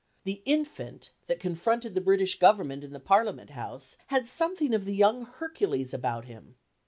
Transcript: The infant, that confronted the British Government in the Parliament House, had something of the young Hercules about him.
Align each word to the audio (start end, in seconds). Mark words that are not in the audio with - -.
The 0.23 0.41
infant, 0.45 1.11
that 1.27 1.39
confronted 1.39 1.93
the 1.93 2.01
British 2.01 2.39
Government 2.39 2.83
in 2.83 2.91
the 2.91 2.99
Parliament 2.99 3.51
House, 3.51 3.97
had 4.07 4.27
something 4.27 4.73
of 4.73 4.85
the 4.85 4.95
young 4.95 5.25
Hercules 5.27 5.93
about 5.93 6.25
him. 6.25 6.55